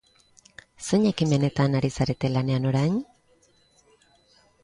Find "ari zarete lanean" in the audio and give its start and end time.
1.81-2.65